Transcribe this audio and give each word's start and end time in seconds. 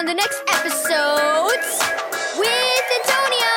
on 0.00 0.06
the 0.06 0.14
next 0.14 0.42
episodes 0.48 1.78
with 2.38 2.84
Antonio. 3.00 3.56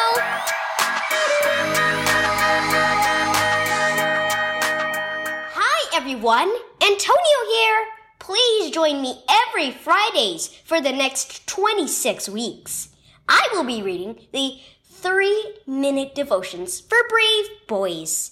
Hi, 5.56 5.98
everyone. 5.98 6.54
Antonio 6.82 7.40
here. 7.50 7.86
Please 8.20 8.72
join 8.72 9.02
me 9.02 9.24
every 9.30 9.72
Fridays 9.72 10.48
for 10.66 10.82
the 10.82 10.92
next 10.92 11.48
26 11.48 12.28
weeks. 12.28 12.90
I 13.30 13.48
will 13.54 13.64
be 13.64 13.82
reading 13.82 14.20
the 14.34 14.60
three 14.84 15.56
minute 15.66 16.14
devotions 16.14 16.82
for 16.82 16.98
brave 17.08 17.46
boys. 17.70 18.32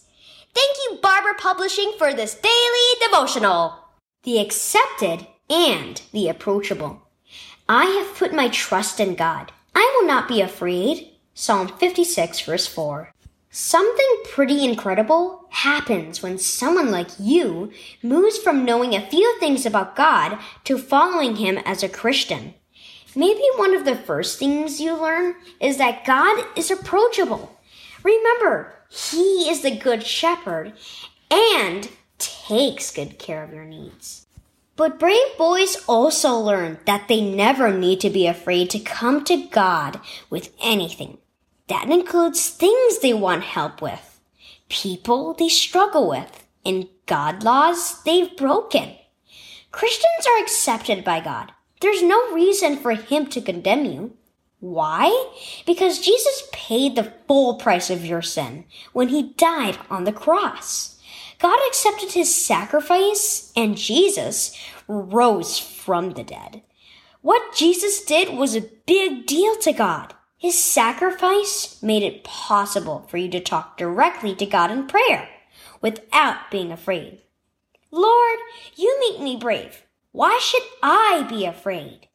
Thank 0.54 0.76
you, 0.84 1.00
Barbour 1.02 1.36
Publishing, 1.40 1.94
for 1.98 2.14
this 2.14 2.36
daily 2.36 3.08
devotional. 3.08 3.86
The 4.24 4.40
accepted 4.40 5.28
and 5.50 6.02
the 6.12 6.28
approachable. 6.28 7.08
I 7.74 7.86
have 7.86 8.18
put 8.18 8.34
my 8.34 8.50
trust 8.50 9.00
in 9.00 9.16
God. 9.16 9.54
I 9.74 9.96
will 9.96 10.06
not 10.06 10.28
be 10.28 10.42
afraid. 10.42 11.14
Psalm 11.34 11.70
56, 11.70 12.42
verse 12.42 12.68
4. 12.68 13.14
Something 13.50 14.24
pretty 14.26 14.66
incredible 14.66 15.48
happens 15.52 16.22
when 16.22 16.38
someone 16.38 16.92
like 16.92 17.12
you 17.18 17.72
moves 18.04 18.38
from 18.38 18.66
knowing 18.66 18.94
a 18.94 19.08
few 19.08 19.40
things 19.40 19.66
about 19.66 19.96
God 19.96 20.38
to 20.66 20.78
following 20.78 21.38
Him 21.38 21.60
as 21.60 21.82
a 21.82 21.88
Christian. 21.88 22.56
Maybe 23.16 23.42
one 23.56 23.74
of 23.74 23.86
the 23.86 23.96
first 23.96 24.38
things 24.38 24.82
you 24.82 25.02
learn 25.02 25.36
is 25.62 25.78
that 25.78 26.04
God 26.04 26.46
is 26.58 26.72
approachable. 26.72 27.58
Remember, 28.04 28.74
He 28.90 29.50
is 29.50 29.62
the 29.62 29.78
Good 29.78 30.04
Shepherd 30.04 30.74
and 31.32 31.88
takes 32.18 32.92
good 32.92 33.18
care 33.18 33.46
of 33.46 33.54
your 33.54 33.64
needs. 33.64 34.28
But 34.76 35.00
brave 35.00 35.38
boys 35.38 35.84
also 35.88 36.34
learn 36.36 36.80
that 36.86 37.08
they 37.08 37.22
never 37.22 37.72
need 37.72 38.00
to 38.02 38.10
be 38.10 38.26
afraid 38.26 38.70
to 38.72 38.80
come 38.80 39.24
to 39.26 39.48
God 39.48 40.00
with 40.30 40.54
anything. 40.62 41.18
That 41.68 41.90
includes 41.90 42.50
things 42.50 43.00
they 43.00 43.14
want 43.14 43.44
help 43.44 43.82
with, 43.82 44.20
people 44.70 45.34
they 45.34 45.50
struggle 45.50 46.10
with, 46.10 46.46
and 46.66 46.88
God 47.06 47.44
laws 47.44 48.02
they've 48.04 48.36
broken. 48.36 48.96
Christians 49.72 50.28
are 50.28 50.44
accepted 50.44 51.04
by 51.04 51.22
God. 51.22 51.54
There's 51.80 52.04
no 52.04 52.34
reason 52.34 52.78
for 52.78 52.92
Him 52.92 53.28
to 53.28 53.42
condemn 53.42 53.86
you. 53.86 54.16
Why? 54.60 55.32
Because 55.66 56.00
Jesus 56.00 56.44
paid 56.52 56.96
the 56.96 57.12
full 57.28 57.56
price 57.56 57.90
of 57.90 58.06
your 58.06 58.22
sin 58.22 58.66
when 58.94 59.10
He 59.10 59.34
died 59.34 59.78
on 59.90 60.04
the 60.04 60.14
cross. 60.14 61.01
God 61.42 61.60
accepted 61.68 62.12
His 62.12 62.34
sacrifice 62.34 63.52
and 63.56 63.76
Jesus 63.76 64.56
rose 64.88 65.58
from 65.58 66.12
the 66.12 66.24
dead. 66.24 66.62
What 67.22 67.56
Jesus 67.56 68.06
did 68.06 68.38
was 68.38 68.56
a 68.56 68.70
big 68.86 69.26
deal 69.26 69.56
to 69.58 69.74
God. 69.74 70.14
His 70.38 70.62
sacrifice 70.62 71.82
made 71.82 72.04
it 72.04 72.24
possible 72.24 73.08
for 73.08 73.18
you 73.18 73.30
to 73.32 73.40
talk 73.40 73.76
directly 73.78 74.36
to 74.36 74.46
God 74.46 74.70
in 74.70 74.86
prayer 74.86 75.30
without 75.82 76.52
being 76.52 76.72
afraid. 76.72 77.22
Lord, 77.90 78.40
you 78.76 78.96
make 79.00 79.22
me 79.22 79.36
brave. 79.36 79.84
Why 80.12 80.40
should 80.42 80.64
I 80.84 81.26
be 81.28 81.46
afraid? 81.46 82.08